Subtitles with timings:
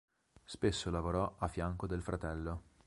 [0.45, 2.61] Spesso lavorò a fianco del fratello.